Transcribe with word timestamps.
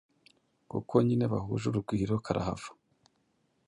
kuko 0.71 0.93
nyine 1.05 1.25
bahuje 1.31 1.65
urugwiro 1.67 2.13
karahava 2.25 2.71